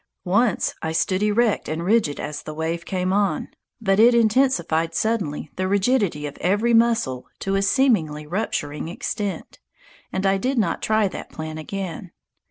Once 0.25 0.73
I 0.81 0.93
stood 0.93 1.21
erect 1.21 1.69
and 1.69 1.85
rigid 1.85 2.19
as 2.19 2.41
the 2.41 2.55
wave 2.55 2.85
came 2.85 3.13
on, 3.13 3.49
but 3.79 3.99
it 3.99 4.15
intensified 4.15 4.95
suddenly 4.95 5.51
the 5.57 5.67
rigidity 5.67 6.25
of 6.25 6.39
every 6.41 6.73
muscle 6.73 7.27
to 7.41 7.53
a 7.53 7.61
seemingly 7.61 8.25
rupturing 8.25 8.87
extent, 8.87 9.59
and 10.11 10.25
I 10.25 10.39
did 10.39 10.57
not 10.57 10.81
try 10.81 11.07
that 11.09 11.29
plan 11.29 11.59
again. 11.59 12.13